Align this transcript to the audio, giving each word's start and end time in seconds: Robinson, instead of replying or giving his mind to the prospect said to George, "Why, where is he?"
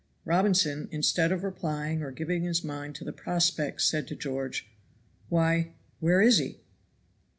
Robinson, 0.25 0.87
instead 0.89 1.31
of 1.31 1.43
replying 1.43 2.01
or 2.01 2.09
giving 2.09 2.41
his 2.41 2.63
mind 2.63 2.95
to 2.95 3.03
the 3.03 3.13
prospect 3.13 3.83
said 3.83 4.07
to 4.07 4.15
George, 4.15 4.67
"Why, 5.29 5.73
where 5.99 6.23
is 6.23 6.39
he?" 6.39 6.61